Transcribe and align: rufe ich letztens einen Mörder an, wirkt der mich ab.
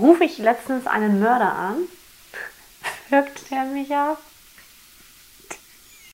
rufe 0.00 0.24
ich 0.24 0.38
letztens 0.38 0.86
einen 0.86 1.20
Mörder 1.20 1.54
an, 1.54 1.76
wirkt 3.10 3.50
der 3.50 3.64
mich 3.64 3.94
ab. 3.94 4.18